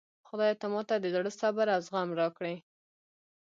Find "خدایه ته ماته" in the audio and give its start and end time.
0.27-0.95